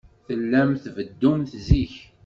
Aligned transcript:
Tellamt 0.25 0.81
tbeddumt 0.83 1.51
zik. 1.67 1.93